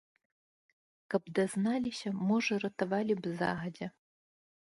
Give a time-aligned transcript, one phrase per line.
[1.13, 3.87] Каб дазналіся, можа, ратавалі б загадзя.